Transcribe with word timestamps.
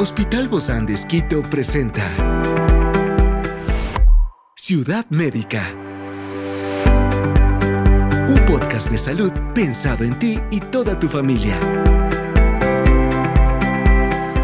Hospital 0.00 0.46
Bozán 0.46 0.86
de 0.86 0.94
Esquito 0.94 1.42
presenta 1.42 2.04
Ciudad 4.54 5.04
Médica. 5.10 5.74
Un 8.28 8.40
podcast 8.46 8.92
de 8.92 8.98
salud 8.98 9.32
pensado 9.56 10.04
en 10.04 10.16
ti 10.16 10.38
y 10.52 10.60
toda 10.60 10.96
tu 11.00 11.08
familia. 11.08 11.58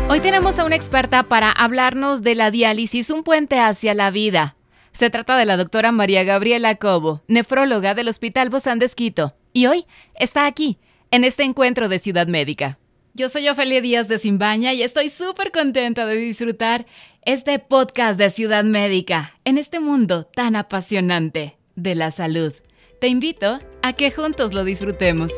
Hoy 0.08 0.18
tenemos 0.18 0.58
a 0.58 0.64
una 0.64 0.74
experta 0.74 1.22
para 1.22 1.52
hablarnos 1.52 2.24
de 2.24 2.34
la 2.34 2.50
diálisis, 2.50 3.10
un 3.10 3.22
puente 3.22 3.60
hacia 3.60 3.94
la 3.94 4.10
vida. 4.10 4.56
Se 4.90 5.08
trata 5.08 5.36
de 5.36 5.46
la 5.46 5.56
doctora 5.56 5.92
María 5.92 6.24
Gabriela 6.24 6.74
Cobo, 6.74 7.22
nefróloga 7.28 7.94
del 7.94 8.08
Hospital 8.08 8.50
Bozán 8.50 8.80
de 8.80 8.86
Esquito, 8.86 9.36
y 9.52 9.66
hoy 9.66 9.86
está 10.16 10.46
aquí, 10.46 10.80
en 11.12 11.22
este 11.22 11.44
encuentro 11.44 11.88
de 11.88 12.00
Ciudad 12.00 12.26
Médica. 12.26 12.80
Yo 13.16 13.28
soy 13.28 13.48
Ofelia 13.48 13.80
Díaz 13.80 14.08
de 14.08 14.18
Simbaña 14.18 14.72
y 14.72 14.82
estoy 14.82 15.08
súper 15.08 15.52
contenta 15.52 16.04
de 16.04 16.16
disfrutar 16.16 16.84
este 17.22 17.60
podcast 17.60 18.18
de 18.18 18.28
Ciudad 18.28 18.64
Médica 18.64 19.34
en 19.44 19.56
este 19.56 19.78
mundo 19.78 20.24
tan 20.24 20.56
apasionante 20.56 21.56
de 21.76 21.94
la 21.94 22.10
salud. 22.10 22.52
Te 23.00 23.06
invito 23.06 23.60
a 23.82 23.92
que 23.92 24.10
juntos 24.10 24.52
lo 24.52 24.64
disfrutemos. 24.64 25.30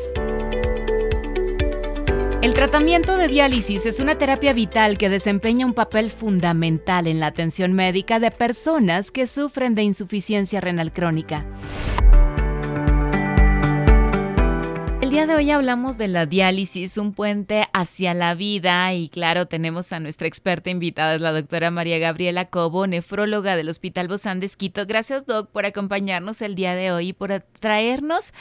El 2.41 2.55
tratamiento 2.55 3.15
de 3.15 3.27
diálisis 3.27 3.85
es 3.85 3.99
una 3.99 4.17
terapia 4.17 4.53
vital 4.53 4.97
que 4.97 5.09
desempeña 5.09 5.67
un 5.67 5.75
papel 5.75 6.09
fundamental 6.09 7.05
en 7.05 7.19
la 7.19 7.27
atención 7.27 7.73
médica 7.73 8.19
de 8.19 8.31
personas 8.31 9.11
que 9.11 9.27
sufren 9.27 9.75
de 9.75 9.83
insuficiencia 9.83 10.61
renal 10.61 10.91
crónica. 10.91 11.45
Día 15.17 15.25
de 15.25 15.33
hoy 15.33 15.49
hablamos 15.49 15.97
de 15.97 16.07
la 16.07 16.27
diálisis, 16.27 16.95
un 16.99 17.11
puente 17.11 17.67
hacia 17.73 18.13
la 18.13 18.35
vida 18.35 18.93
y 18.93 19.09
claro, 19.09 19.47
tenemos 19.47 19.91
a 19.91 19.99
nuestra 19.99 20.27
experta 20.27 20.69
invitada, 20.69 21.17
la 21.17 21.31
doctora 21.31 21.71
María 21.71 21.97
Gabriela 21.97 22.51
Cobo, 22.51 22.85
nefróloga 22.85 23.55
del 23.55 23.67
Hospital 23.67 24.07
Bozán 24.07 24.39
de 24.39 24.45
Esquito. 24.45 24.85
Gracias, 24.85 25.25
Doc, 25.25 25.49
por 25.49 25.65
acompañarnos 25.65 26.43
el 26.43 26.53
día 26.53 26.75
de 26.75 26.91
hoy 26.91 27.07
y 27.07 27.13
por 27.13 27.43
traernos, 27.59 28.31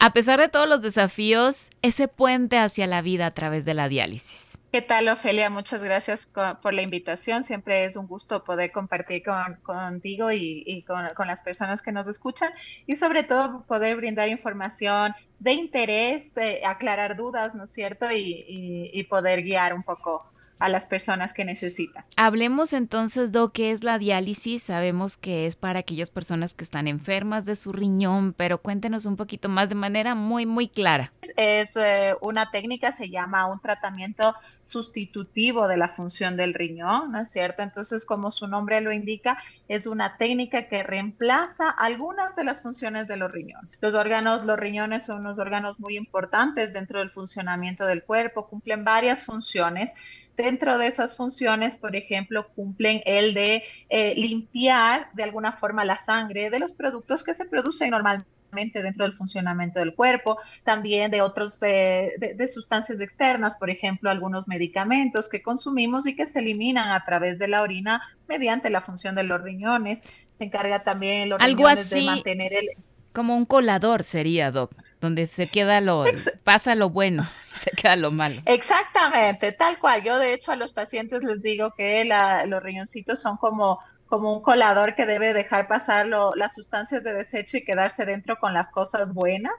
a 0.00 0.12
pesar 0.12 0.40
de 0.40 0.48
todos 0.48 0.68
los 0.68 0.82
desafíos, 0.82 1.70
ese 1.82 2.08
puente 2.08 2.58
hacia 2.58 2.88
la 2.88 3.00
vida 3.00 3.26
a 3.26 3.30
través 3.30 3.64
de 3.64 3.74
la 3.74 3.88
diálisis. 3.88 4.58
¿Qué 4.74 4.82
tal, 4.82 5.08
Ofelia? 5.08 5.50
Muchas 5.50 5.84
gracias 5.84 6.26
por 6.60 6.74
la 6.74 6.82
invitación. 6.82 7.44
Siempre 7.44 7.84
es 7.84 7.94
un 7.94 8.08
gusto 8.08 8.42
poder 8.42 8.72
compartir 8.72 9.22
contigo 9.62 10.32
y, 10.32 10.84
con, 10.84 11.28
las 11.28 11.40
personas 11.42 11.80
que 11.80 11.92
nos 11.92 12.08
escuchan 12.08 12.50
y 12.84 12.96
sobre 12.96 13.22
todo 13.22 13.62
poder 13.68 13.94
brindar 13.94 14.28
información 14.28 15.14
de 15.38 15.52
interés, 15.52 16.36
eh, 16.38 16.62
aclarar 16.66 17.14
dudas, 17.14 17.54
¿no 17.54 17.62
es 17.62 17.70
cierto? 17.70 18.08
y 18.10 19.06
poder 19.08 19.44
guiar 19.44 19.74
un 19.74 19.84
poco 19.84 20.33
a 20.64 20.70
las 20.70 20.86
personas 20.86 21.34
que 21.34 21.44
necesitan. 21.44 22.06
Hablemos 22.16 22.72
entonces 22.72 23.32
de 23.32 23.44
qué 23.52 23.70
es 23.70 23.84
la 23.84 23.98
diálisis. 23.98 24.62
Sabemos 24.62 25.18
que 25.18 25.44
es 25.44 25.56
para 25.56 25.80
aquellas 25.80 26.08
personas 26.08 26.54
que 26.54 26.64
están 26.64 26.88
enfermas 26.88 27.44
de 27.44 27.54
su 27.54 27.70
riñón, 27.70 28.32
pero 28.32 28.56
cuéntenos 28.56 29.04
un 29.04 29.16
poquito 29.16 29.50
más 29.50 29.68
de 29.68 29.74
manera 29.74 30.14
muy, 30.14 30.46
muy 30.46 30.68
clara. 30.68 31.12
Es 31.36 31.76
eh, 31.76 32.14
una 32.22 32.50
técnica, 32.50 32.92
se 32.92 33.10
llama 33.10 33.46
un 33.52 33.60
tratamiento 33.60 34.34
sustitutivo 34.62 35.68
de 35.68 35.76
la 35.76 35.88
función 35.88 36.34
del 36.38 36.54
riñón, 36.54 37.12
¿no 37.12 37.20
es 37.20 37.30
cierto? 37.30 37.62
Entonces, 37.62 38.06
como 38.06 38.30
su 38.30 38.46
nombre 38.46 38.80
lo 38.80 38.90
indica, 38.90 39.36
es 39.68 39.86
una 39.86 40.16
técnica 40.16 40.66
que 40.68 40.82
reemplaza 40.82 41.68
algunas 41.68 42.34
de 42.36 42.44
las 42.44 42.62
funciones 42.62 43.06
de 43.06 43.18
los 43.18 43.30
riñones. 43.30 43.76
Los 43.82 43.92
órganos, 43.92 44.46
los 44.46 44.58
riñones 44.58 45.04
son 45.04 45.20
unos 45.20 45.38
órganos 45.38 45.78
muy 45.78 45.98
importantes 45.98 46.72
dentro 46.72 47.00
del 47.00 47.10
funcionamiento 47.10 47.84
del 47.84 48.02
cuerpo, 48.02 48.46
cumplen 48.46 48.82
varias 48.82 49.24
funciones 49.24 49.92
Dentro 50.36 50.78
de 50.78 50.88
esas 50.88 51.16
funciones, 51.16 51.76
por 51.76 51.94
ejemplo, 51.94 52.48
cumplen 52.54 53.02
el 53.04 53.34
de 53.34 53.62
eh, 53.88 54.14
limpiar 54.16 55.08
de 55.14 55.22
alguna 55.22 55.52
forma 55.52 55.84
la 55.84 55.96
sangre 55.96 56.50
de 56.50 56.58
los 56.58 56.72
productos 56.72 57.22
que 57.22 57.34
se 57.34 57.44
producen 57.44 57.90
normalmente 57.90 58.82
dentro 58.82 59.04
del 59.04 59.12
funcionamiento 59.12 59.78
del 59.78 59.94
cuerpo, 59.94 60.38
también 60.62 61.10
de 61.10 61.22
otros, 61.22 61.62
eh, 61.62 62.12
de, 62.18 62.48
sustancias 62.48 63.00
externas, 63.00 63.56
por 63.56 63.70
ejemplo, 63.70 64.10
algunos 64.10 64.48
medicamentos 64.48 65.28
que 65.28 65.42
consumimos 65.42 66.06
y 66.06 66.14
que 66.14 66.26
se 66.26 66.40
eliminan 66.40 66.90
a 66.90 67.04
través 67.04 67.38
de 67.38 67.48
la 67.48 67.62
orina 67.62 68.02
mediante 68.28 68.70
la 68.70 68.80
función 68.80 69.14
de 69.14 69.24
los 69.24 69.42
riñones. 69.42 70.02
Se 70.30 70.44
encarga 70.44 70.82
también 70.84 71.28
los 71.28 71.42
riñones 71.42 71.90
de 71.90 72.02
mantener 72.02 72.52
el... 72.54 72.70
Como 73.14 73.36
un 73.36 73.46
colador 73.46 74.02
sería, 74.02 74.50
Doc, 74.50 74.72
donde 75.00 75.26
se 75.26 75.46
queda 75.46 75.80
lo, 75.80 76.04
pasa 76.42 76.74
lo 76.74 76.90
bueno 76.90 77.26
se 77.52 77.70
queda 77.70 77.96
lo 77.96 78.10
malo. 78.10 78.42
Exactamente, 78.44 79.52
tal 79.52 79.78
cual. 79.78 80.02
Yo 80.02 80.18
de 80.18 80.34
hecho 80.34 80.52
a 80.52 80.56
los 80.56 80.72
pacientes 80.72 81.22
les 81.22 81.40
digo 81.40 81.72
que 81.76 82.04
los 82.46 82.62
riñoncitos 82.62 83.20
son 83.20 83.36
como 83.36 83.78
como 84.06 84.32
un 84.32 84.42
colador 84.42 84.94
que 84.94 85.06
debe 85.06 85.32
dejar 85.32 85.66
pasar 85.66 86.06
las 86.06 86.54
sustancias 86.54 87.02
de 87.02 87.14
desecho 87.14 87.56
y 87.56 87.64
quedarse 87.64 88.04
dentro 88.04 88.38
con 88.38 88.54
las 88.54 88.70
cosas 88.70 89.12
buenas. 89.12 89.54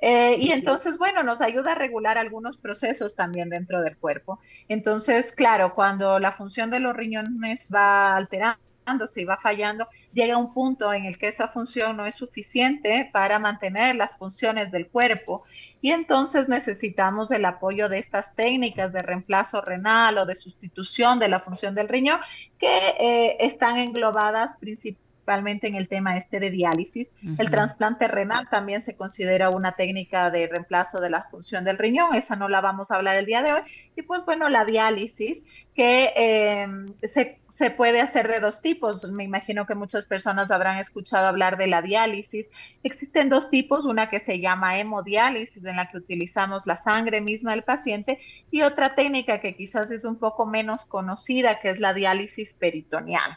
Eh, 0.00 0.36
y 0.38 0.52
entonces, 0.52 0.98
bueno, 0.98 1.22
nos 1.22 1.40
ayuda 1.40 1.72
a 1.72 1.74
regular 1.76 2.18
algunos 2.18 2.58
procesos 2.58 3.14
también 3.14 3.48
dentro 3.48 3.80
del 3.80 3.96
cuerpo. 3.96 4.38
Entonces, 4.68 5.32
claro, 5.32 5.74
cuando 5.74 6.18
la 6.18 6.32
función 6.32 6.70
de 6.70 6.80
los 6.80 6.94
riñones 6.94 7.70
va 7.74 8.16
alterando, 8.16 8.58
si 9.06 9.24
va 9.24 9.36
fallando, 9.36 9.88
llega 10.12 10.36
un 10.36 10.54
punto 10.54 10.92
en 10.92 11.06
el 11.06 11.18
que 11.18 11.28
esa 11.28 11.48
función 11.48 11.96
no 11.96 12.06
es 12.06 12.14
suficiente 12.14 13.10
para 13.12 13.38
mantener 13.38 13.96
las 13.96 14.16
funciones 14.16 14.70
del 14.70 14.88
cuerpo 14.88 15.42
y 15.80 15.90
entonces 15.90 16.48
necesitamos 16.48 17.32
el 17.32 17.44
apoyo 17.44 17.88
de 17.88 17.98
estas 17.98 18.34
técnicas 18.36 18.92
de 18.92 19.02
reemplazo 19.02 19.60
renal 19.60 20.18
o 20.18 20.26
de 20.26 20.36
sustitución 20.36 21.18
de 21.18 21.28
la 21.28 21.40
función 21.40 21.74
del 21.74 21.88
riñón 21.88 22.20
que 22.58 22.94
eh, 22.98 23.36
están 23.40 23.78
englobadas 23.78 24.56
principalmente 24.60 25.06
principalmente 25.26 25.66
en 25.66 25.74
el 25.74 25.88
tema 25.88 26.16
este 26.16 26.38
de 26.38 26.50
diálisis. 26.50 27.12
El 27.36 27.50
trasplante 27.50 28.06
renal 28.06 28.48
también 28.48 28.80
se 28.80 28.94
considera 28.94 29.50
una 29.50 29.72
técnica 29.72 30.30
de 30.30 30.46
reemplazo 30.46 31.00
de 31.00 31.10
la 31.10 31.24
función 31.24 31.64
del 31.64 31.78
riñón, 31.78 32.14
esa 32.14 32.36
no 32.36 32.48
la 32.48 32.60
vamos 32.60 32.90
a 32.90 32.94
hablar 32.94 33.16
el 33.16 33.26
día 33.26 33.42
de 33.42 33.52
hoy. 33.52 33.60
Y 33.96 34.02
pues 34.02 34.24
bueno, 34.24 34.48
la 34.48 34.64
diálisis, 34.64 35.44
que 35.76 36.12
em, 36.16 36.86
se, 37.02 37.38
se, 37.48 37.70
puede 37.70 38.00
hacer 38.00 38.28
de 38.28 38.40
dos 38.40 38.62
tipos. 38.62 39.04
Me 39.10 39.24
imagino 39.24 39.66
que 39.66 39.74
muchas 39.74 40.06
personas 40.06 40.50
habrán 40.50 40.78
escuchado 40.78 41.28
hablar 41.28 41.58
de 41.58 41.66
la 41.66 41.82
diálisis. 41.82 42.50
Existen 42.82 43.28
dos 43.28 43.50
tipos, 43.50 43.84
una 43.84 44.08
que 44.08 44.18
se 44.18 44.40
llama 44.40 44.78
hemodiálisis, 44.78 45.62
en 45.66 45.76
la 45.76 45.88
que 45.88 45.98
utilizamos 45.98 46.66
la 46.66 46.78
sangre 46.78 47.20
misma 47.20 47.50
del 47.50 47.62
paciente, 47.62 48.18
y 48.50 48.62
otra 48.62 48.94
técnica 48.94 49.42
que 49.42 49.54
quizás 49.54 49.90
es 49.90 50.06
un 50.06 50.16
poco 50.16 50.46
menos 50.46 50.86
conocida, 50.86 51.60
que 51.60 51.68
es 51.68 51.78
la 51.78 51.92
diálisis 51.92 52.54
peritoneal. 52.54 53.36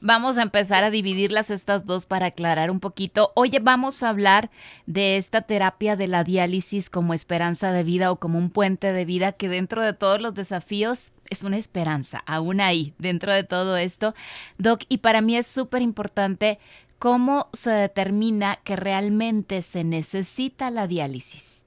Vamos 0.00 0.36
a 0.36 0.42
empezar 0.42 0.84
a 0.84 0.90
dividir 0.90 1.32
estas 1.34 1.86
dos 1.86 2.04
para 2.04 2.26
aclarar 2.26 2.70
un 2.70 2.80
poquito. 2.80 3.32
Hoy 3.34 3.56
vamos 3.62 4.02
a 4.02 4.10
hablar 4.10 4.50
de 4.84 5.16
esta 5.16 5.40
terapia 5.40 5.96
de 5.96 6.08
la 6.08 6.24
diálisis 6.24 6.90
como 6.90 7.14
esperanza 7.14 7.72
de 7.72 7.82
vida 7.84 8.12
o 8.12 8.16
como 8.16 8.36
un 8.36 8.50
puente 8.50 8.92
de 8.92 9.06
vida 9.06 9.32
que 9.32 9.48
dentro 9.48 9.82
de 9.82 9.94
todos 9.94 10.20
los 10.20 10.34
desafíos 10.34 11.12
es 11.30 11.42
una 11.42 11.56
esperanza, 11.56 12.22
aún 12.26 12.60
ahí, 12.60 12.94
dentro 12.98 13.32
de 13.32 13.44
todo 13.44 13.76
esto. 13.76 14.14
Doc, 14.58 14.82
y 14.88 14.98
para 14.98 15.20
mí 15.20 15.36
es 15.36 15.46
súper 15.46 15.82
importante 15.82 16.58
cómo 16.98 17.48
se 17.52 17.70
determina 17.70 18.56
que 18.56 18.76
realmente 18.76 19.62
se 19.62 19.84
necesita 19.84 20.70
la 20.70 20.86
diálisis. 20.86 21.60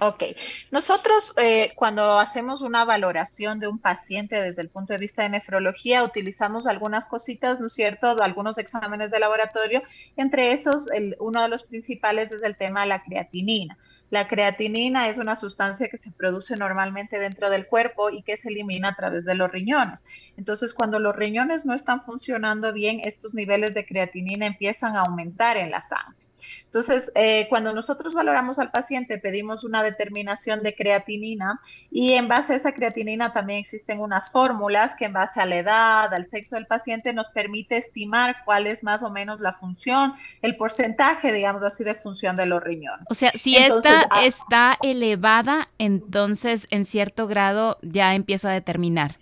Ok, 0.00 0.24
nosotros 0.72 1.32
eh, 1.36 1.74
cuando 1.76 2.18
hacemos 2.18 2.60
una 2.60 2.84
valoración 2.84 3.60
de 3.60 3.68
un 3.68 3.78
paciente 3.78 4.42
desde 4.42 4.62
el 4.62 4.68
punto 4.68 4.92
de 4.92 4.98
vista 4.98 5.22
de 5.22 5.28
nefrología, 5.28 6.02
utilizamos 6.02 6.66
algunas 6.66 7.08
cositas, 7.08 7.60
¿no 7.60 7.68
es 7.68 7.74
cierto? 7.74 8.20
Algunos 8.20 8.58
exámenes 8.58 9.12
de 9.12 9.20
laboratorio, 9.20 9.80
entre 10.16 10.52
esos 10.52 10.88
uno 11.20 11.42
de 11.42 11.48
los 11.48 11.62
principales 11.62 12.32
es 12.32 12.42
el 12.42 12.56
tema 12.56 12.80
de 12.80 12.88
la 12.88 13.04
creatinina. 13.04 13.78
La 14.12 14.28
creatinina 14.28 15.08
es 15.08 15.16
una 15.16 15.36
sustancia 15.36 15.88
que 15.88 15.96
se 15.96 16.10
produce 16.10 16.54
normalmente 16.54 17.18
dentro 17.18 17.48
del 17.48 17.66
cuerpo 17.66 18.10
y 18.10 18.22
que 18.22 18.36
se 18.36 18.50
elimina 18.50 18.90
a 18.90 18.94
través 18.94 19.24
de 19.24 19.34
los 19.34 19.50
riñones. 19.50 20.04
Entonces, 20.36 20.74
cuando 20.74 20.98
los 20.98 21.16
riñones 21.16 21.64
no 21.64 21.72
están 21.72 22.02
funcionando 22.02 22.74
bien, 22.74 23.00
estos 23.04 23.32
niveles 23.32 23.72
de 23.72 23.86
creatinina 23.86 24.44
empiezan 24.44 24.96
a 24.96 25.00
aumentar 25.00 25.56
en 25.56 25.70
la 25.70 25.80
sangre. 25.80 26.26
Entonces, 26.64 27.12
eh, 27.14 27.46
cuando 27.48 27.72
nosotros 27.72 28.14
valoramos 28.14 28.58
al 28.58 28.70
paciente, 28.70 29.18
pedimos 29.18 29.64
una 29.64 29.82
determinación 29.82 30.62
de 30.62 30.74
creatinina 30.74 31.60
y 31.90 32.12
en 32.12 32.28
base 32.28 32.54
a 32.54 32.56
esa 32.56 32.72
creatinina 32.72 33.32
también 33.32 33.60
existen 33.60 34.00
unas 34.00 34.30
fórmulas 34.30 34.96
que 34.96 35.06
en 35.06 35.12
base 35.12 35.40
a 35.40 35.46
la 35.46 35.56
edad, 35.56 36.12
al 36.12 36.24
sexo 36.24 36.56
del 36.56 36.66
paciente, 36.66 37.12
nos 37.12 37.28
permite 37.30 37.76
estimar 37.76 38.36
cuál 38.44 38.66
es 38.66 38.82
más 38.82 39.02
o 39.02 39.10
menos 39.10 39.40
la 39.40 39.52
función, 39.52 40.14
el 40.40 40.56
porcentaje, 40.56 41.32
digamos 41.32 41.62
así, 41.62 41.84
de 41.84 41.94
función 41.94 42.36
de 42.36 42.46
los 42.46 42.62
riñones. 42.62 43.06
O 43.10 43.14
sea, 43.14 43.30
si 43.32 43.56
esta 43.56 44.01
Ah. 44.10 44.24
está 44.24 44.78
elevada, 44.82 45.68
entonces 45.78 46.66
en 46.70 46.84
cierto 46.84 47.26
grado 47.26 47.78
ya 47.82 48.14
empieza 48.14 48.50
a 48.50 48.54
determinar. 48.54 49.21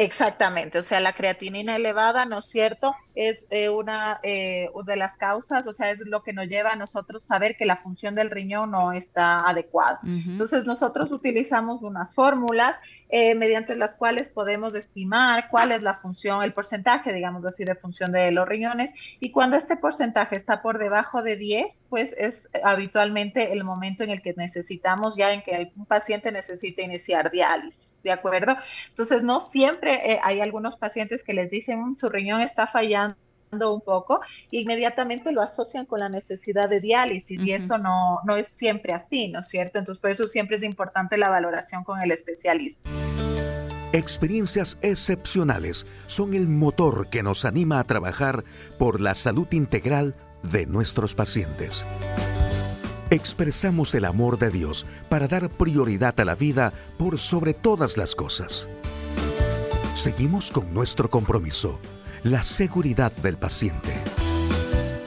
Exactamente, 0.00 0.78
o 0.78 0.84
sea, 0.84 1.00
la 1.00 1.12
creatinina 1.12 1.74
elevada, 1.74 2.24
¿no 2.24 2.38
es 2.38 2.44
cierto? 2.44 2.94
Es 3.16 3.48
eh, 3.50 3.68
una 3.68 4.20
eh, 4.22 4.68
de 4.86 4.94
las 4.94 5.16
causas, 5.16 5.66
o 5.66 5.72
sea, 5.72 5.90
es 5.90 6.06
lo 6.06 6.22
que 6.22 6.32
nos 6.32 6.46
lleva 6.46 6.70
a 6.70 6.76
nosotros 6.76 7.24
saber 7.24 7.56
que 7.56 7.66
la 7.66 7.76
función 7.76 8.14
del 8.14 8.30
riñón 8.30 8.70
no 8.70 8.92
está 8.92 9.40
adecuada. 9.40 9.98
Entonces, 10.04 10.66
nosotros 10.66 11.10
utilizamos 11.10 11.82
unas 11.82 12.14
fórmulas 12.14 12.76
eh, 13.08 13.34
mediante 13.34 13.74
las 13.74 13.96
cuales 13.96 14.28
podemos 14.28 14.76
estimar 14.76 15.48
cuál 15.50 15.72
es 15.72 15.82
la 15.82 15.94
función, 15.94 16.44
el 16.44 16.52
porcentaje, 16.52 17.12
digamos 17.12 17.44
así, 17.44 17.64
de 17.64 17.74
función 17.74 18.12
de 18.12 18.30
los 18.30 18.46
riñones. 18.46 18.92
Y 19.18 19.32
cuando 19.32 19.56
este 19.56 19.76
porcentaje 19.76 20.36
está 20.36 20.62
por 20.62 20.78
debajo 20.78 21.22
de 21.22 21.34
10, 21.34 21.86
pues 21.88 22.14
es 22.16 22.48
habitualmente 22.62 23.52
el 23.52 23.64
momento 23.64 24.04
en 24.04 24.10
el 24.10 24.22
que 24.22 24.34
necesitamos, 24.34 25.16
ya 25.16 25.32
en 25.32 25.42
que 25.42 25.72
un 25.76 25.86
paciente 25.86 26.30
necesita 26.30 26.82
iniciar 26.82 27.32
diálisis, 27.32 28.00
¿de 28.04 28.12
acuerdo? 28.12 28.54
Entonces, 28.90 29.24
no 29.24 29.40
siempre 29.40 29.87
eh, 29.94 30.20
hay 30.22 30.40
algunos 30.40 30.76
pacientes 30.76 31.22
que 31.22 31.34
les 31.34 31.50
dicen 31.50 31.80
mm, 31.80 31.96
su 31.96 32.08
riñón 32.08 32.40
está 32.40 32.66
fallando 32.66 33.16
un 33.50 33.80
poco 33.80 34.20
e 34.52 34.60
inmediatamente 34.60 35.32
lo 35.32 35.40
asocian 35.40 35.86
con 35.86 36.00
la 36.00 36.08
necesidad 36.08 36.68
de 36.68 36.80
diálisis 36.80 37.42
y 37.42 37.52
eso 37.52 37.78
no, 37.78 38.20
no 38.24 38.36
es 38.36 38.48
siempre 38.48 38.92
así, 38.92 39.28
¿no 39.28 39.40
es 39.40 39.48
cierto? 39.48 39.78
Entonces 39.78 40.00
por 40.00 40.10
eso 40.10 40.26
siempre 40.26 40.56
es 40.56 40.62
importante 40.62 41.16
la 41.16 41.28
valoración 41.28 41.84
con 41.84 42.00
el 42.00 42.10
especialista. 42.10 42.88
Experiencias 43.92 44.76
excepcionales 44.82 45.86
son 46.06 46.34
el 46.34 46.46
motor 46.46 47.08
que 47.08 47.22
nos 47.22 47.46
anima 47.46 47.80
a 47.80 47.84
trabajar 47.84 48.44
por 48.78 49.00
la 49.00 49.14
salud 49.14 49.48
integral 49.52 50.14
de 50.42 50.66
nuestros 50.66 51.14
pacientes. 51.14 51.86
Expresamos 53.10 53.94
el 53.94 54.04
amor 54.04 54.38
de 54.38 54.50
Dios 54.50 54.84
para 55.08 55.26
dar 55.26 55.48
prioridad 55.48 56.20
a 56.20 56.26
la 56.26 56.34
vida 56.34 56.74
por 56.98 57.18
sobre 57.18 57.54
todas 57.54 57.96
las 57.96 58.14
cosas. 58.14 58.68
Seguimos 59.98 60.52
con 60.52 60.72
nuestro 60.72 61.10
compromiso, 61.10 61.80
la 62.22 62.44
seguridad 62.44 63.10
del 63.16 63.36
paciente. 63.36 63.92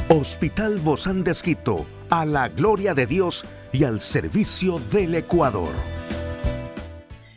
Hospital 0.10 0.80
Bozán 0.80 1.24
de 1.24 1.32
Esquito, 1.32 1.86
a 2.10 2.26
la 2.26 2.50
gloria 2.50 2.94
de 2.94 3.06
Dios 3.06 3.46
y 3.72 3.86
al 3.86 4.02
servicio 4.02 4.80
del 4.92 5.16
Ecuador. 5.16 5.74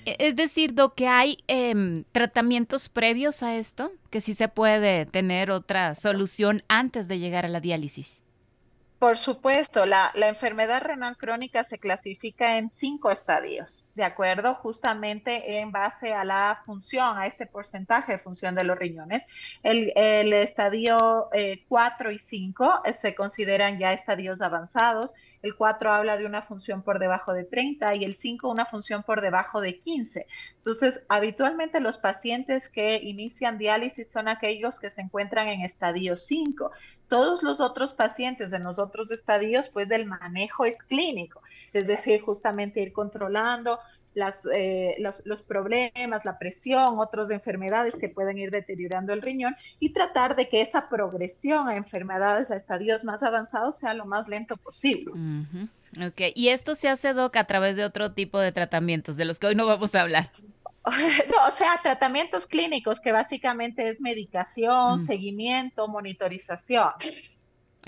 Es 0.05 0.35
decir, 0.35 0.75
que 0.97 1.07
hay 1.07 1.39
em, 1.47 2.03
tratamientos 2.11 2.89
previos 2.89 3.45
a 3.45 3.55
esto, 3.55 3.93
que 4.11 4.21
sí 4.21 4.35
se 4.35 4.49
puede 4.49 5.07
tener 5.07 5.53
otra 5.53 5.95
solución 5.95 6.65
antes 6.67 7.07
de 7.07 7.21
llegar 7.21 7.45
a 7.45 7.49
la 7.49 7.61
diálisis. 7.61 8.25
Por 8.99 9.17
supuesto, 9.17 9.87
la, 9.87 10.11
enfermedad 10.17 10.83
renal 10.83 11.17
crónica 11.17 11.63
se 11.63 11.79
clasifica 11.79 12.59
en 12.59 12.73
cinco 12.73 13.13
estadios, 13.13 13.84
¿de 13.95 14.05
acuerdo? 14.05 14.55
Justamente 14.57 15.59
en 15.59 15.73
base 15.73 16.13
a 16.13 16.25
la 16.25 16.63
función, 16.67 17.19
a 17.19 17.27
este 17.27 17.47
porcentaje 17.47 18.13
de 18.13 18.19
función 18.19 18.55
de 18.55 18.65
los 18.65 18.79
riñones. 18.79 19.27
El, 19.63 20.33
estadio 20.33 21.29
4 21.69 22.11
eh, 22.11 22.15
y 22.15 22.19
5 22.19 22.81
eh, 22.85 22.93
se 22.93 23.15
consideran 23.15 23.79
ya 23.79 23.93
estadios 23.93 24.43
avanzados 24.43 25.15
el 25.45 25.57
4 25.57 25.93
habla 25.93 26.17
de 26.17 26.25
una 26.25 26.41
función 26.41 26.83
por 26.83 26.99
debajo 26.99 27.35
de 27.35 27.45
30 27.45 27.97
y 27.97 28.05
el 28.05 28.15
5 28.15 28.49
una 28.49 28.65
función 28.65 29.03
por 29.03 29.21
debajo 29.21 29.61
de 29.61 29.79
15. 29.79 30.27
Entonces, 30.57 31.05
habitualmente 31.11 31.81
los 31.81 31.99
pacientes 31.99 32.71
que 32.71 32.97
inician 32.97 33.59
diálisis 33.59 34.11
son 34.11 34.29
aquellos 34.29 34.81
que 34.81 34.89
se 34.89 35.03
encuentran 35.03 35.49
en 35.49 35.61
estadio 35.61 36.17
5. 36.17 36.71
Todos 37.09 37.43
los 37.43 37.61
otros 37.61 37.93
pacientes 37.93 38.55
en 38.55 38.65
los 38.65 38.79
otros 38.79 39.11
estadios, 39.11 39.69
pues 39.69 39.91
el 39.91 40.07
manejo 40.07 40.65
es 40.65 40.83
clínico, 40.83 41.43
es 41.75 41.87
decir, 41.87 42.23
justamente 42.23 42.81
ir 42.81 42.95
controlando 42.95 43.81
las, 44.15 44.47
eh, 44.55 44.97
los, 44.99 45.43
problemas, 45.43 46.25
la 46.25 46.39
presión, 46.39 46.99
otras 46.99 47.31
enfermedades 47.31 47.95
que 47.97 48.09
pueden 48.09 48.39
ir 48.39 48.51
deteriorando 48.51 49.13
el 49.13 49.23
riñón 49.23 49.57
y 49.81 49.93
tratar 49.93 50.37
de 50.37 50.49
que 50.49 50.61
esa 50.61 50.89
progresión 50.89 51.69
a 51.69 51.77
enfermedades 51.77 52.51
a 52.51 52.57
estadios 52.57 53.05
más 53.05 53.23
avanzados 53.23 53.79
sea 53.79 53.95
lo 53.95 54.07
más 54.07 54.29
lento 54.29 54.57
posible. 54.57 55.13
Ok, 56.05 56.33
y 56.35 56.49
esto 56.49 56.75
se 56.75 56.89
hace, 56.89 57.13
Doc, 57.13 57.37
a 57.37 57.45
través 57.45 57.77
de 57.77 57.85
otro 57.85 58.13
tipo 58.13 58.39
de 58.39 58.53
tratamientos, 58.53 59.17
de 59.17 59.25
los 59.25 59.39
que 59.39 59.49
hoy 59.49 59.55
no 59.55 59.67
vamos 59.67 59.95
a 59.95 60.03
hablar. 60.03 60.31
No, 60.85 61.49
o 61.49 61.51
sea, 61.53 61.81
tratamientos 61.83 62.47
clínicos 62.47 63.01
que 63.01 63.11
básicamente 63.11 63.89
es 63.89 64.03
medicación, 64.03 64.99
mm. 64.99 65.07
seguimiento, 65.07 65.89
monitorización. 65.89 66.91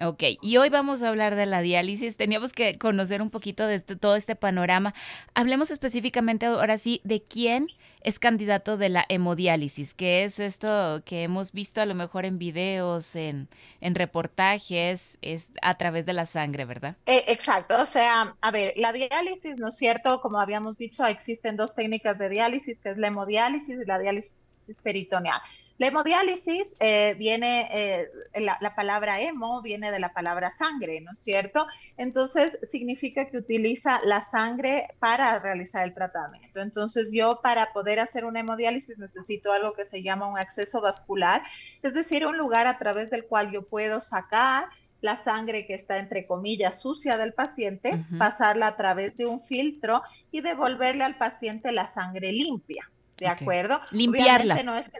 Ok, 0.02 0.22
y 0.42 0.58
hoy 0.58 0.68
vamos 0.68 1.02
a 1.02 1.08
hablar 1.08 1.36
de 1.36 1.46
la 1.46 1.62
diálisis. 1.62 2.18
Teníamos 2.18 2.52
que 2.52 2.76
conocer 2.76 3.22
un 3.22 3.30
poquito 3.30 3.66
de 3.66 3.76
este, 3.76 3.96
todo 3.96 4.14
este 4.14 4.36
panorama. 4.36 4.92
Hablemos 5.34 5.70
específicamente 5.70 6.44
ahora 6.44 6.76
sí 6.76 7.00
de 7.04 7.22
quién 7.22 7.68
es 8.02 8.18
candidato 8.18 8.76
de 8.76 8.90
la 8.90 9.06
hemodiálisis, 9.08 9.94
que 9.94 10.24
es 10.24 10.38
esto 10.38 11.02
que 11.06 11.22
hemos 11.22 11.52
visto 11.52 11.80
a 11.80 11.86
lo 11.86 11.94
mejor 11.94 12.26
en 12.26 12.38
videos, 12.38 13.16
en, 13.16 13.48
reportajes, 13.80 15.18
es 15.22 15.48
a 15.62 15.78
través 15.78 16.04
de 16.04 16.12
la 16.12 16.26
sangre, 16.26 16.66
¿verdad? 16.66 16.96
Eh, 17.06 17.24
exacto, 17.28 17.80
o 17.80 17.86
sea, 17.86 18.36
a 18.40 18.50
ver, 18.50 18.74
la 18.76 18.92
diálisis, 18.92 19.56
¿no 19.56 19.68
es 19.68 19.76
cierto? 19.76 20.20
Como 20.20 20.38
habíamos 20.38 20.76
dicho, 20.76 21.06
existen 21.06 21.56
dos 21.56 21.74
técnicas 21.74 22.18
de 22.18 22.28
diálisis, 22.28 22.80
que 22.80 22.90
es 22.90 22.98
la 22.98 23.08
hemodiálisis 23.08 23.80
y 23.80 23.84
la 23.86 23.98
diálisis 23.98 24.36
peritoneal. 24.82 25.40
La 25.78 25.88
hemodiálisis 25.88 26.74
eh, 26.80 27.14
viene, 27.18 27.68
eh, 27.70 28.08
la, 28.40 28.74
palabra 28.74 29.20
hemo 29.20 29.60
viene 29.60 29.90
de 29.90 29.98
la 29.98 30.14
palabra 30.14 30.50
sangre, 30.50 31.02
¿no 31.02 31.12
es 31.12 31.20
cierto? 31.20 31.66
Entonces 31.98 32.58
significa 32.62 33.26
que 33.26 33.36
utiliza 33.36 34.00
la 34.02 34.22
sangre 34.22 34.88
para 34.98 35.38
realizar 35.38 35.84
el 35.84 35.92
tratamiento. 35.92 36.60
Entonces 36.60 37.10
yo 37.12 37.40
para 37.42 37.74
poder 37.74 38.00
hacer 38.00 38.24
una 38.24 38.40
hemodiálisis 38.40 38.98
necesito 38.98 39.52
algo 39.52 39.74
que 39.74 39.84
se 39.84 40.02
llama 40.02 40.28
un 40.28 40.38
acceso 40.38 40.80
vascular, 40.80 41.42
es 41.82 41.92
decir, 41.92 42.26
un 42.26 42.38
lugar 42.38 42.66
a 42.66 42.78
través 42.78 43.10
del 43.10 43.26
cual 43.26 43.50
yo 43.50 43.66
puedo 43.66 44.00
sacar 44.00 44.68
la 45.02 45.18
sangre 45.18 45.66
que 45.66 45.74
está 45.74 45.98
entre 45.98 46.26
comillas 46.26 46.80
sucia 46.80 47.18
del 47.18 47.34
paciente, 47.34 48.02
pasarla 48.18 48.68
a 48.68 48.76
través 48.76 49.14
de 49.16 49.26
un 49.26 49.40
filtro 49.42 50.02
y 50.32 50.40
devolverle 50.40 51.04
al 51.04 51.18
paciente 51.18 51.70
la 51.70 51.86
sangre 51.86 52.32
limpia. 52.32 52.90
¿De 53.18 53.28
acuerdo? 53.28 53.80
Limpiarla. 53.92 54.62
no 54.62 54.74
es 54.76 54.90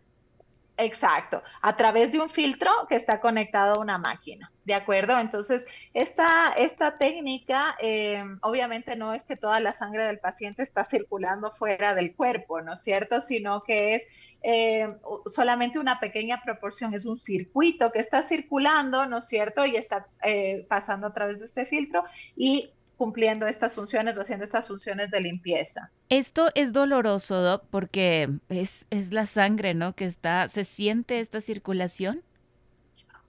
Exacto, 0.78 1.42
a 1.62 1.74
través 1.74 2.12
de 2.12 2.20
un 2.20 2.28
filtro 2.28 2.70
que 2.86 2.96
está 2.96 3.18
conectado 3.18 3.76
a 3.76 3.80
una 3.80 3.96
máquina, 3.96 4.52
¿de 4.66 4.74
acuerdo? 4.74 5.18
Entonces, 5.18 5.66
esta, 5.94 6.52
esta 6.52 6.98
técnica, 6.98 7.76
eh, 7.80 8.22
obviamente 8.42 8.94
no 8.94 9.14
es 9.14 9.22
que 9.22 9.36
toda 9.36 9.58
la 9.60 9.72
sangre 9.72 10.04
del 10.04 10.18
paciente 10.18 10.62
está 10.62 10.84
circulando 10.84 11.50
fuera 11.50 11.94
del 11.94 12.14
cuerpo, 12.14 12.60
¿no 12.60 12.74
es 12.74 12.82
cierto? 12.82 13.22
Sino 13.22 13.62
que 13.62 13.94
es 13.94 14.02
eh, 14.42 14.94
solamente 15.34 15.78
una 15.78 15.98
pequeña 15.98 16.42
proporción, 16.42 16.92
es 16.92 17.06
un 17.06 17.16
circuito 17.16 17.90
que 17.90 18.00
está 18.00 18.20
circulando, 18.20 19.06
¿no 19.06 19.18
es 19.18 19.28
cierto? 19.28 19.64
Y 19.64 19.76
está 19.76 20.08
eh, 20.22 20.66
pasando 20.68 21.06
a 21.06 21.14
través 21.14 21.40
de 21.40 21.46
este 21.46 21.64
filtro 21.64 22.04
y 22.36 22.70
cumpliendo 22.96 23.46
estas 23.46 23.74
funciones 23.74 24.16
o 24.16 24.22
haciendo 24.22 24.44
estas 24.44 24.68
funciones 24.68 25.10
de 25.10 25.20
limpieza. 25.20 25.90
Esto 26.08 26.48
es 26.54 26.72
doloroso, 26.72 27.42
Doc, 27.42 27.64
porque 27.70 28.28
es, 28.48 28.86
es 28.90 29.12
la 29.12 29.26
sangre, 29.26 29.74
¿no? 29.74 29.94
Que 29.94 30.04
está, 30.04 30.48
¿se 30.48 30.64
siente 30.64 31.20
esta 31.20 31.40
circulación? 31.40 32.22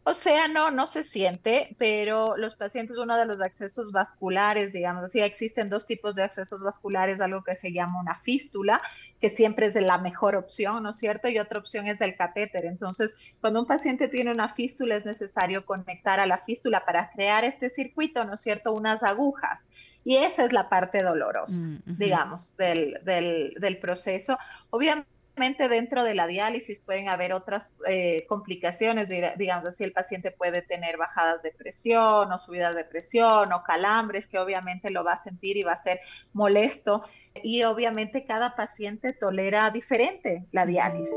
O 0.10 0.14
sea, 0.14 0.48
no, 0.48 0.72
no 0.72 0.88
se 0.88 1.04
siente, 1.04 1.76
pero 1.78 2.38
los 2.38 2.56
pacientes, 2.56 2.98
uno 2.98 3.18
de 3.18 3.26
los 3.26 3.42
accesos 3.42 3.92
vasculares, 3.92 4.72
digamos 4.72 5.04
así, 5.04 5.20
existen 5.20 5.68
dos 5.70 5.86
tipos 5.86 6.16
de 6.16 6.24
accesos 6.24 6.64
vasculares, 6.64 7.20
algo 7.20 7.44
que 7.44 7.58
se 7.58 7.74
llama 7.74 8.00
una 8.00 8.16
fístula, 8.16 8.82
que 9.20 9.30
siempre 9.30 9.66
es 9.66 9.76
la 9.76 9.98
mejor 9.98 10.38
opción, 10.38 10.84
¿no 10.84 10.92
es 10.92 10.96
cierto? 10.96 11.28
Y 11.28 11.40
otra 11.40 11.60
opción 11.60 11.88
es 11.88 12.00
el 12.00 12.16
catéter. 12.16 12.64
Entonces, 12.64 13.14
cuando 13.42 13.60
un 13.60 13.68
paciente 13.68 14.08
tiene 14.08 14.32
una 14.32 14.48
fístula, 14.48 14.96
es 14.96 15.06
necesario 15.06 15.66
conectar 15.66 16.22
a 16.22 16.26
la 16.26 16.38
fístula 16.38 16.86
para 16.86 17.12
crear 17.12 17.44
este 17.44 17.70
circuito, 17.70 18.24
¿no 18.24 18.36
es 18.36 18.40
cierto? 18.40 18.72
Unas 18.72 19.04
agujas. 19.04 19.68
Y 20.06 20.16
esa 20.16 20.46
es 20.46 20.54
la 20.54 20.70
parte 20.70 21.04
dolorosa, 21.04 21.66
mm, 21.66 21.98
digamos, 21.98 22.56
del, 22.56 22.98
del, 23.04 23.56
del 23.60 23.78
proceso. 23.78 24.38
Obviamente, 24.70 25.17
dentro 25.38 26.04
de 26.04 26.16
la 26.16 26.28
diálisis 26.28 26.82
pueden 26.82 27.10
haber 27.10 27.32
otras 27.32 27.82
eh, 27.88 28.26
complicaciones, 28.28 29.10
digamos 29.38 29.66
así, 29.66 29.84
el 29.84 29.94
paciente 29.94 30.32
puede 30.32 30.62
tener 30.62 30.98
bajadas 30.98 31.44
de 31.44 31.52
presión 31.52 32.32
o 32.32 32.38
subidas 32.38 32.76
de 32.76 32.84
presión 32.84 33.54
o 33.54 33.64
calambres 33.64 34.28
que 34.28 34.40
obviamente 34.40 34.90
lo 34.90 35.04
va 35.04 35.14
a 35.14 35.18
sentir 35.18 35.56
y 35.58 35.64
va 35.64 35.74
a 35.74 35.78
ser 35.78 36.00
molesto. 36.34 37.04
Y 37.44 37.64
obviamente 37.64 38.26
cada 38.26 38.56
paciente 38.56 39.14
tolera 39.14 39.70
diferente 39.70 40.46
la 40.52 40.66
diálisis 40.66 41.16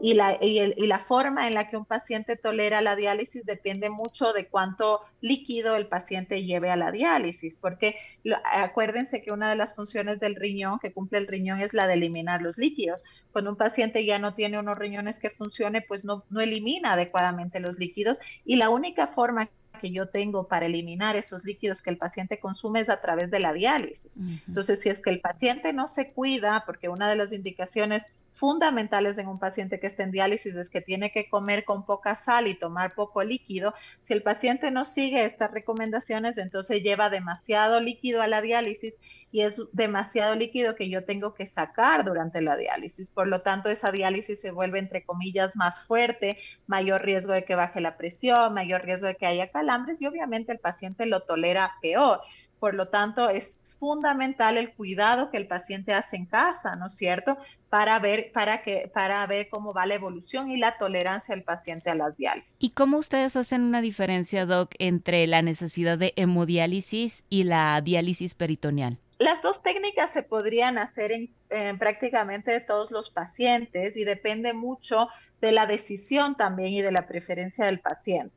y 0.00 0.14
la, 0.14 0.38
y, 0.40 0.86
la 0.86 0.98
forma 0.98 1.46
en 1.46 1.54
la 1.54 1.68
que 1.68 1.76
un 1.76 1.84
paciente 1.84 2.36
tolera 2.36 2.80
la 2.80 2.96
diálisis 2.96 3.44
depende 3.44 3.90
mucho 3.90 4.32
de 4.32 4.46
cuánto 4.46 5.00
líquido 5.20 5.76
el 5.76 5.86
paciente 5.86 6.42
lleve 6.44 6.70
a 6.70 6.76
la 6.76 6.90
diálisis, 6.90 7.56
porque 7.56 7.96
acuérdense 8.44 9.22
que 9.22 9.32
una 9.32 9.50
de 9.50 9.56
las 9.56 9.74
funciones 9.74 10.18
del 10.18 10.36
riñón 10.36 10.78
que 10.78 10.92
cumple 10.92 11.18
el 11.18 11.26
riñón 11.26 11.60
es 11.60 11.74
la 11.74 11.86
de 11.86 11.94
eliminar 11.94 12.40
los 12.40 12.56
líquidos. 12.56 13.04
Cuando 13.32 13.50
un 13.50 13.56
paciente 13.56 14.04
ya 14.04 14.18
no 14.18 14.34
tiene 14.34 14.58
unos 14.58 14.78
riñones 14.78 15.18
que 15.18 15.30
funcione, 15.30 15.82
pues 15.82 16.04
no, 16.04 16.24
no 16.30 16.40
elimina 16.40 16.94
adecuadamente 16.94 17.60
los 17.60 17.78
líquidos 17.78 18.18
y 18.44 18.56
la 18.56 18.70
única 18.70 19.06
forma 19.06 19.50
que 19.80 19.90
yo 19.90 20.08
tengo 20.08 20.46
para 20.46 20.66
eliminar 20.66 21.16
esos 21.16 21.44
líquidos 21.44 21.82
que 21.82 21.90
el 21.90 21.96
paciente 21.96 22.38
consume 22.38 22.80
es 22.80 22.90
a 22.90 23.00
través 23.00 23.30
de 23.30 23.40
la 23.40 23.52
diálisis. 23.52 24.12
Entonces, 24.46 24.80
si 24.80 24.90
es 24.90 25.00
que 25.00 25.10
el 25.10 25.20
paciente 25.20 25.72
no 25.72 25.88
se 25.88 26.12
cuida, 26.12 26.64
porque 26.66 26.88
una 26.88 27.08
de 27.08 27.16
las 27.16 27.32
indicaciones 27.32 28.06
fundamentales 28.32 29.18
en 29.18 29.28
un 29.28 29.38
paciente 29.38 29.80
que 29.80 29.86
está 29.86 30.02
en 30.02 30.10
diálisis 30.10 30.56
es 30.56 30.70
que 30.70 30.80
tiene 30.80 31.12
que 31.12 31.28
comer 31.28 31.64
con 31.64 31.84
poca 31.84 32.14
sal 32.14 32.46
y 32.46 32.58
tomar 32.58 32.94
poco 32.94 33.22
líquido. 33.22 33.74
Si 34.02 34.12
el 34.12 34.22
paciente 34.22 34.70
no 34.70 34.84
sigue 34.84 35.24
estas 35.24 35.52
recomendaciones, 35.52 36.38
entonces 36.38 36.82
lleva 36.82 37.10
demasiado 37.10 37.80
líquido 37.80 38.22
a 38.22 38.26
la 38.26 38.40
diálisis 38.40 38.96
y 39.32 39.42
es 39.42 39.62
demasiado 39.72 40.34
líquido 40.34 40.74
que 40.74 40.88
yo 40.88 41.04
tengo 41.04 41.34
que 41.34 41.46
sacar 41.46 42.04
durante 42.04 42.40
la 42.40 42.56
diálisis. 42.56 43.10
Por 43.10 43.28
lo 43.28 43.42
tanto, 43.42 43.68
esa 43.68 43.92
diálisis 43.92 44.40
se 44.40 44.50
vuelve, 44.50 44.78
entre 44.78 45.04
comillas, 45.04 45.54
más 45.54 45.86
fuerte, 45.86 46.38
mayor 46.66 47.02
riesgo 47.02 47.32
de 47.32 47.44
que 47.44 47.54
baje 47.54 47.80
la 47.80 47.96
presión, 47.96 48.54
mayor 48.54 48.84
riesgo 48.84 49.06
de 49.06 49.16
que 49.16 49.26
haya 49.26 49.50
calambres 49.50 50.00
y 50.02 50.06
obviamente 50.06 50.52
el 50.52 50.58
paciente 50.58 51.06
lo 51.06 51.20
tolera 51.20 51.72
peor. 51.80 52.20
Por 52.60 52.74
lo 52.74 52.88
tanto, 52.88 53.30
es 53.30 53.74
fundamental 53.78 54.58
el 54.58 54.74
cuidado 54.74 55.30
que 55.30 55.38
el 55.38 55.46
paciente 55.46 55.94
hace 55.94 56.16
en 56.16 56.26
casa, 56.26 56.76
¿no 56.76 56.86
es 56.86 56.94
cierto? 56.94 57.38
Para 57.70 57.98
ver, 57.98 58.30
para 58.32 58.62
que, 58.62 58.90
para 58.92 59.26
ver 59.26 59.48
cómo 59.48 59.72
va 59.72 59.86
la 59.86 59.94
evolución 59.94 60.50
y 60.50 60.58
la 60.58 60.76
tolerancia 60.76 61.34
del 61.34 61.42
paciente 61.42 61.88
a 61.88 61.94
las 61.94 62.14
diálisis. 62.18 62.58
¿Y 62.60 62.70
cómo 62.74 62.98
ustedes 62.98 63.36
hacen 63.36 63.62
una 63.62 63.80
diferencia, 63.80 64.44
Doc, 64.44 64.74
entre 64.78 65.26
la 65.26 65.40
necesidad 65.40 65.96
de 65.96 66.12
hemodiálisis 66.16 67.24
y 67.30 67.44
la 67.44 67.80
diálisis 67.80 68.34
peritoneal? 68.34 68.98
Las 69.18 69.40
dos 69.42 69.62
técnicas 69.62 70.12
se 70.12 70.22
podrían 70.22 70.76
hacer 70.76 71.12
en, 71.12 71.30
en, 71.48 71.78
prácticamente 71.78 72.60
todos 72.60 72.90
los 72.90 73.08
pacientes 73.08 73.96
y 73.96 74.04
depende 74.04 74.52
mucho 74.52 75.08
de 75.40 75.52
la 75.52 75.66
decisión 75.66 76.36
también 76.36 76.74
y 76.74 76.82
de 76.82 76.92
la 76.92 77.06
preferencia 77.06 77.64
del 77.64 77.80
paciente 77.80 78.34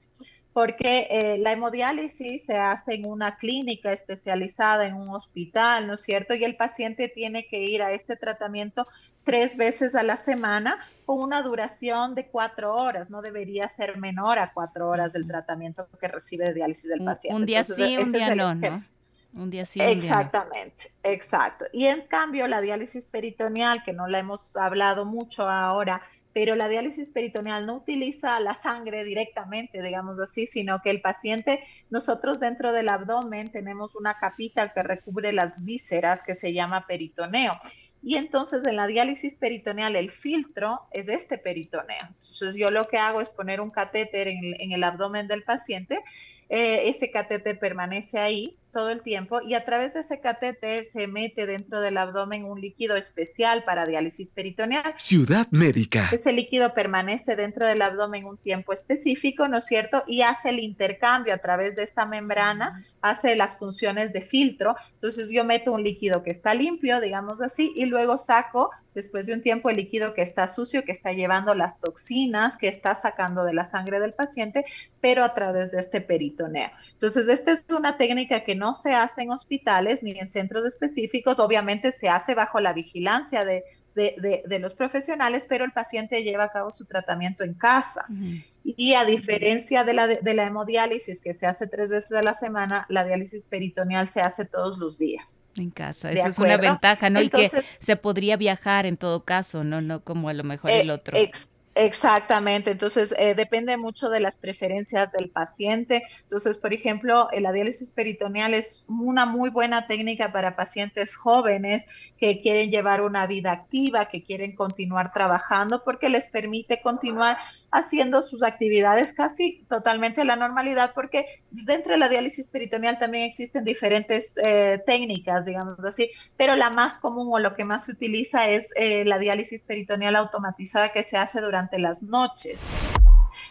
porque 0.53 1.07
eh, 1.09 1.37
la 1.39 1.51
hemodiálisis 1.51 2.45
se 2.45 2.57
hace 2.57 2.93
en 2.93 3.07
una 3.07 3.37
clínica 3.37 3.91
especializada, 3.91 4.85
en 4.85 4.93
un 4.93 5.09
hospital, 5.09 5.87
¿no 5.87 5.95
es 5.95 6.01
cierto? 6.01 6.35
Y 6.35 6.43
el 6.43 6.55
paciente 6.55 7.09
tiene 7.09 7.47
que 7.47 7.63
ir 7.63 7.81
a 7.81 7.91
este 7.91 8.15
tratamiento 8.15 8.87
tres 9.23 9.57
veces 9.57 9.95
a 9.95 10.03
la 10.03 10.15
semana 10.15 10.77
con 11.05 11.19
una 11.21 11.41
duración 11.41 12.13
de 12.13 12.27
cuatro 12.27 12.75
horas, 12.75 13.09
no 13.09 13.21
debería 13.21 13.67
ser 13.67 13.97
menor 13.97 14.37
a 14.37 14.53
cuatro 14.53 14.89
horas 14.89 15.13
del 15.13 15.27
tratamiento 15.27 15.87
que 15.99 16.07
recibe 16.07 16.45
de 16.45 16.53
diálisis 16.53 16.89
del 16.89 17.03
paciente. 17.03 17.35
Un 17.35 17.45
día 17.45 17.63
sí, 17.63 17.97
un 17.97 18.11
día 18.11 18.35
no, 18.35 18.53
¿no? 18.53 18.92
Un 19.35 19.49
día 19.49 19.65
sí. 19.65 19.81
Exactamente, 19.81 20.91
día 21.03 21.13
exacto. 21.13 21.65
Y 21.73 21.87
en 21.87 22.01
cambio, 22.07 22.47
la 22.47 22.61
diálisis 22.61 23.07
peritoneal, 23.07 23.83
que 23.83 23.93
no 23.93 24.07
la 24.07 24.19
hemos 24.19 24.55
hablado 24.55 25.05
mucho 25.05 25.49
ahora, 25.49 26.01
pero 26.33 26.55
la 26.55 26.67
diálisis 26.67 27.11
peritoneal 27.11 27.65
no 27.65 27.75
utiliza 27.75 28.39
la 28.39 28.55
sangre 28.55 29.03
directamente, 29.03 29.81
digamos 29.81 30.19
así, 30.19 30.47
sino 30.47 30.81
que 30.81 30.89
el 30.89 31.01
paciente, 31.01 31.63
nosotros 31.89 32.39
dentro 32.39 32.73
del 32.73 32.89
abdomen 32.89 33.51
tenemos 33.51 33.95
una 33.95 34.17
capita 34.19 34.73
que 34.73 34.83
recubre 34.83 35.31
las 35.31 35.63
vísceras 35.63 36.21
que 36.23 36.33
se 36.33 36.53
llama 36.53 36.85
peritoneo. 36.87 37.53
Y 38.01 38.17
entonces 38.17 38.65
en 38.65 38.75
la 38.75 38.85
diálisis 38.85 39.35
peritoneal 39.35 39.95
el 39.95 40.11
filtro 40.11 40.81
es 40.91 41.07
este 41.07 41.37
peritoneo. 41.37 42.01
Entonces 42.01 42.55
yo 42.55 42.69
lo 42.69 42.85
que 42.85 42.97
hago 42.97 43.21
es 43.21 43.29
poner 43.29 43.61
un 43.61 43.71
catéter 43.71 44.27
en 44.27 44.55
en 44.59 44.71
el 44.73 44.83
abdomen 44.83 45.27
del 45.27 45.43
paciente. 45.43 46.01
Eh, 46.49 46.89
ese 46.89 47.11
catéter 47.11 47.59
permanece 47.59 48.19
ahí 48.19 48.57
todo 48.73 48.89
el 48.89 49.01
tiempo 49.01 49.41
y 49.41 49.53
a 49.53 49.63
través 49.63 49.93
de 49.93 50.01
ese 50.01 50.19
catéter 50.19 50.83
se 50.83 51.07
mete 51.07 51.45
dentro 51.45 51.79
del 51.79 51.97
abdomen 51.97 52.43
un 52.43 52.59
líquido 52.59 52.97
especial 52.97 53.63
para 53.63 53.85
diálisis 53.85 54.31
peritoneal. 54.31 54.95
Ciudad 54.97 55.47
Médica. 55.51 56.09
Ese 56.11 56.33
líquido 56.33 56.73
permanece 56.73 57.37
dentro 57.37 57.65
del 57.65 57.81
abdomen 57.81 58.25
un 58.25 58.37
tiempo 58.37 58.73
específico, 58.73 59.47
¿no 59.47 59.59
es 59.59 59.65
cierto? 59.65 60.03
Y 60.07 60.23
hace 60.23 60.49
el 60.49 60.59
intercambio 60.59 61.33
a 61.33 61.37
través 61.37 61.75
de 61.75 61.83
esta 61.83 62.05
membrana, 62.05 62.83
hace 63.01 63.35
las 63.35 63.57
funciones 63.57 64.11
de 64.11 64.21
filtro. 64.21 64.75
Entonces 64.93 65.29
yo 65.29 65.45
meto 65.45 65.71
un 65.71 65.83
líquido 65.83 66.23
que 66.23 66.31
está 66.31 66.53
limpio, 66.53 66.99
digamos 66.99 67.41
así, 67.41 67.71
y 67.75 67.85
luego 67.85 68.17
saco 68.17 68.71
después 68.93 69.25
de 69.25 69.33
un 69.33 69.41
tiempo 69.41 69.69
el 69.69 69.77
líquido 69.77 70.13
que 70.13 70.21
está 70.21 70.47
sucio, 70.47 70.83
que 70.83 70.91
está 70.91 71.11
llevando 71.11 71.55
las 71.55 71.79
toxinas, 71.79 72.57
que 72.57 72.67
está 72.67 72.95
sacando 72.95 73.43
de 73.43 73.53
la 73.53 73.65
sangre 73.65 73.99
del 73.99 74.13
paciente, 74.13 74.65
pero 75.01 75.23
a 75.23 75.33
través 75.33 75.71
de 75.71 75.79
este 75.79 76.01
peritoneo. 76.01 76.69
Entonces, 76.93 77.27
esta 77.27 77.51
es 77.51 77.65
una 77.75 77.97
técnica 77.97 78.43
que 78.43 78.55
no 78.55 78.62
se 78.73 78.93
hace 78.93 79.23
en 79.23 79.31
hospitales 79.31 80.01
ni 80.03 80.17
en 80.17 80.27
centros 80.27 80.65
específicos, 80.65 81.39
obviamente 81.39 81.91
se 81.91 82.07
hace 82.07 82.35
bajo 82.35 82.59
la 82.59 82.73
vigilancia 82.73 83.43
de, 83.43 83.63
de, 83.95 84.43
de, 84.45 84.59
los 84.59 84.73
profesionales, 84.73 85.45
pero 85.47 85.65
el 85.65 85.71
paciente 85.71 86.23
lleva 86.23 86.45
a 86.45 86.49
cabo 86.49 86.71
su 86.71 86.85
tratamiento 86.85 87.43
en 87.43 87.53
casa. 87.53 88.05
Uh 88.09 88.13
-huh. 88.13 88.45
Y 88.65 88.93
a 88.93 89.03
diferencia 89.03 89.83
de 89.83 89.93
la, 89.93 90.07
de 90.07 90.33
la 90.33 90.45
hemodiálisis, 90.45 91.21
que 91.21 91.33
se 91.33 91.45
hace 91.45 91.67
tres 91.67 91.89
veces 91.89 92.13
a 92.13 92.21
la 92.21 92.33
semana, 92.33 92.85
la 92.87 93.03
diálisis 93.03 93.45
peritoneal 93.45 94.07
se 94.07 94.21
hace 94.21 94.45
todos 94.45 94.77
los 94.77 94.97
días. 94.97 95.49
En 95.57 95.69
casa, 95.69 96.13
esa 96.13 96.29
es 96.29 96.39
una 96.39 96.55
ventaja, 96.55 97.09
¿no? 97.09 97.19
Entonces, 97.19 97.53
y 97.53 97.57
que 97.57 97.85
se 97.85 97.97
podría 97.97 98.37
viajar 98.37 98.85
en 98.85 98.95
todo 98.95 99.25
caso, 99.25 99.65
¿no? 99.65 99.81
No 99.81 99.99
como 100.01 100.29
a 100.29 100.33
lo 100.33 100.45
mejor 100.45 100.71
eh, 100.71 100.79
el 100.79 100.91
otro. 100.91 101.17
Ex 101.17 101.49
Exactamente, 101.75 102.69
entonces 102.69 103.15
eh, 103.17 103.33
depende 103.33 103.77
mucho 103.77 104.09
de 104.09 104.19
las 104.19 104.37
preferencias 104.37 105.11
del 105.11 105.31
paciente. 105.31 106.03
Entonces, 106.21 106.59
por 106.59 106.71
ejemplo, 106.71 107.27
la 107.31 107.51
diálisis 107.51 107.91
peritoneal 107.93 108.53
es 108.53 108.85
una 108.87 109.25
muy 109.25 109.49
buena 109.49 109.87
técnica 109.87 110.31
para 110.31 110.55
pacientes 110.55 111.15
jóvenes 111.15 111.83
que 112.19 112.41
quieren 112.41 112.69
llevar 112.69 113.01
una 113.01 113.25
vida 113.25 113.51
activa, 113.51 114.07
que 114.07 114.23
quieren 114.23 114.55
continuar 114.55 115.11
trabajando, 115.13 115.81
porque 115.83 116.09
les 116.09 116.27
permite 116.27 116.79
continuar 116.79 117.37
haciendo 117.71 118.21
sus 118.21 118.43
actividades 118.43 119.11
casi 119.13 119.65
totalmente 119.67 120.21
a 120.21 120.25
la 120.25 120.35
normalidad, 120.35 120.91
porque 120.93 121.41
dentro 121.49 121.93
de 121.93 121.97
la 121.97 122.07
diálisis 122.07 122.49
peritoneal 122.49 122.99
también 122.99 123.23
existen 123.23 123.63
diferentes 123.63 124.37
eh, 124.43 124.79
técnicas, 124.85 125.45
digamos 125.45 125.83
así, 125.83 126.11
pero 126.37 126.55
la 126.55 126.69
más 126.69 126.99
común 126.99 127.29
o 127.31 127.39
lo 127.39 127.55
que 127.55 127.65
más 127.65 127.85
se 127.85 127.93
utiliza 127.93 128.47
es 128.47 128.71
eh, 128.75 129.05
la 129.05 129.17
diálisis 129.17 129.63
peritoneal 129.63 130.15
automatizada 130.15 130.91
que 130.91 131.01
se 131.01 131.17
hace 131.17 131.41
durante 131.41 131.62
las 131.79 132.03
noches. 132.03 132.59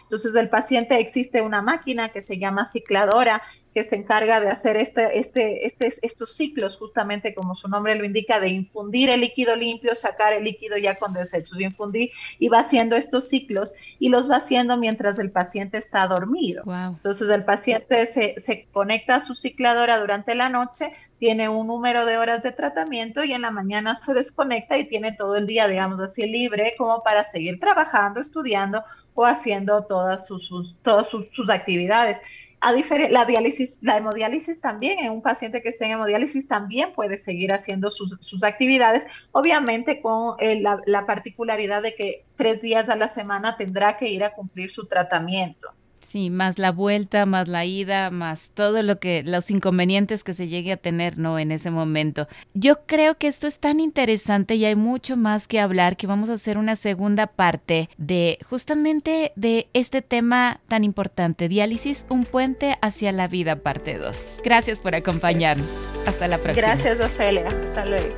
Entonces, 0.03 0.35
el 0.35 0.49
paciente 0.49 0.99
existe 0.99 1.41
una 1.41 1.61
máquina 1.61 2.09
que 2.09 2.21
se 2.21 2.37
llama 2.37 2.65
cicladora 2.65 3.41
que 3.73 3.83
se 3.83 3.95
encarga 3.95 4.39
de 4.39 4.49
hacer 4.49 4.77
este, 4.77 5.17
este, 5.17 5.65
este, 5.65 5.91
estos 6.01 6.35
ciclos, 6.35 6.77
justamente 6.77 7.33
como 7.33 7.55
su 7.55 7.67
nombre 7.67 7.95
lo 7.95 8.05
indica, 8.05 8.39
de 8.39 8.49
infundir 8.49 9.09
el 9.09 9.21
líquido 9.21 9.55
limpio, 9.55 9.95
sacar 9.95 10.33
el 10.33 10.43
líquido 10.43 10.77
ya 10.77 10.99
con 10.99 11.13
desechos, 11.13 11.57
de 11.57 11.65
infundir 11.65 12.11
y 12.37 12.49
va 12.49 12.59
haciendo 12.59 12.95
estos 12.95 13.27
ciclos 13.27 13.73
y 13.99 14.09
los 14.09 14.29
va 14.29 14.37
haciendo 14.37 14.77
mientras 14.77 15.17
el 15.19 15.31
paciente 15.31 15.77
está 15.77 16.05
dormido. 16.07 16.63
Wow. 16.65 16.93
Entonces 16.95 17.29
el 17.29 17.45
paciente 17.45 18.05
se, 18.05 18.35
se 18.39 18.67
conecta 18.71 19.15
a 19.15 19.19
su 19.19 19.33
cicladora 19.33 19.97
durante 19.97 20.35
la 20.35 20.49
noche, 20.49 20.93
tiene 21.17 21.49
un 21.49 21.67
número 21.67 22.05
de 22.05 22.17
horas 22.17 22.43
de 22.43 22.51
tratamiento 22.51 23.23
y 23.23 23.33
en 23.33 23.41
la 23.41 23.49
mañana 23.49 23.95
se 23.95 24.13
desconecta 24.13 24.77
y 24.77 24.87
tiene 24.87 25.13
todo 25.13 25.35
el 25.35 25.47
día, 25.47 25.67
digamos 25.67 25.99
así, 25.99 26.27
libre 26.27 26.73
como 26.77 27.01
para 27.01 27.23
seguir 27.23 27.59
trabajando, 27.59 28.19
estudiando 28.19 28.83
o 29.15 29.25
haciendo 29.25 29.85
todas 29.85 30.27
sus, 30.27 30.45
sus 30.45 30.75
todas 30.81 31.07
sus, 31.07 31.29
sus 31.31 31.49
actividades 31.49 32.19
a 32.63 32.71
la 33.09 33.25
diálisis, 33.25 33.77
la 33.81 33.97
hemodiálisis 33.97 34.61
también, 34.61 34.99
en 34.99 35.11
un 35.11 35.21
paciente 35.21 35.61
que 35.61 35.67
esté 35.67 35.85
en 35.85 35.91
hemodiálisis 35.91 36.47
también 36.47 36.93
puede 36.93 37.17
seguir 37.17 37.51
haciendo 37.51 37.89
sus, 37.89 38.17
sus 38.21 38.43
actividades, 38.45 39.05
obviamente 39.33 40.01
con 40.01 40.35
eh, 40.39 40.61
la, 40.61 40.79
la 40.85 41.05
particularidad 41.05 41.81
de 41.81 41.93
que 41.93 42.25
tres 42.35 42.61
días 42.61 42.87
a 42.87 42.95
la 42.95 43.09
semana 43.09 43.57
tendrá 43.57 43.97
que 43.97 44.07
ir 44.07 44.23
a 44.23 44.33
cumplir 44.33 44.71
su 44.71 44.87
tratamiento. 44.87 45.73
Sí, 46.13 46.29
más 46.29 46.59
la 46.59 46.71
vuelta, 46.71 47.25
más 47.25 47.47
la 47.47 47.65
ida, 47.65 48.11
más 48.11 48.51
todo 48.53 48.83
lo 48.83 48.99
que, 48.99 49.23
los 49.25 49.49
inconvenientes 49.49 50.23
que 50.23 50.33
se 50.33 50.47
llegue 50.47 50.71
a 50.73 50.77
tener, 50.77 51.17
¿no? 51.17 51.39
En 51.39 51.51
ese 51.51 51.71
momento. 51.71 52.27
Yo 52.53 52.85
creo 52.85 53.17
que 53.17 53.25
esto 53.25 53.47
es 53.47 53.57
tan 53.57 53.79
interesante 53.79 54.53
y 54.53 54.63
hay 54.65 54.75
mucho 54.75 55.17
más 55.17 55.47
que 55.47 55.59
hablar 55.59 55.97
que 55.97 56.05
vamos 56.05 56.29
a 56.29 56.33
hacer 56.33 56.59
una 56.59 56.75
segunda 56.75 57.25
parte 57.25 57.89
de 57.97 58.37
justamente 58.47 59.31
de 59.35 59.69
este 59.73 60.03
tema 60.03 60.59
tan 60.67 60.83
importante, 60.83 61.47
diálisis, 61.47 62.05
un 62.09 62.25
puente 62.25 62.77
hacia 62.83 63.11
la 63.11 63.27
vida, 63.27 63.55
parte 63.55 63.97
2. 63.97 64.41
Gracias 64.45 64.79
por 64.79 64.93
acompañarnos. 64.93 65.71
Hasta 66.05 66.27
la 66.27 66.37
próxima. 66.37 66.67
Gracias, 66.67 66.99
Ofelia. 67.03 67.47
Hasta 67.47 67.87
luego. 67.87 68.15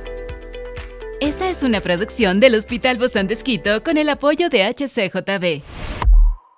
Esta 1.22 1.48
es 1.48 1.62
una 1.62 1.80
producción 1.80 2.40
del 2.40 2.56
Hospital 2.56 2.98
Bozán 2.98 3.26
de 3.26 3.32
Esquito 3.32 3.82
con 3.82 3.96
el 3.96 4.10
apoyo 4.10 4.50
de 4.50 4.64
HCJB. 4.66 6.05